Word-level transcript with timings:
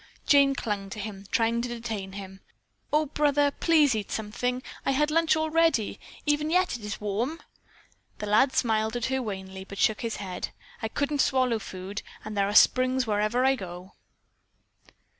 Jane 0.25 0.55
clung 0.55 0.89
to 0.89 0.99
him, 0.99 1.27
trying 1.29 1.61
to 1.61 1.67
detain 1.69 2.13
him. 2.13 2.39
"Oh, 2.91 3.05
brother, 3.05 3.51
please 3.51 3.93
eat 3.93 4.11
something. 4.11 4.63
I 4.83 4.93
had 4.93 5.11
lunch 5.11 5.35
all 5.35 5.51
ready. 5.51 5.99
Even 6.25 6.49
yet 6.49 6.75
it 6.75 6.83
is 6.83 6.99
warm." 6.99 7.39
The 8.17 8.25
lad 8.25 8.51
smiled 8.55 8.95
at 8.95 9.05
her 9.13 9.21
wanly, 9.21 9.63
but 9.63 9.77
shook 9.77 10.01
his 10.01 10.15
head. 10.15 10.49
"I 10.81 10.87
couldn't 10.87 11.21
swallow 11.21 11.59
food, 11.59 12.01
and 12.25 12.35
there 12.35 12.49
are 12.49 12.55
springs 12.55 13.05
wherever 13.05 13.45
I 13.45 13.53
go." 13.55 13.93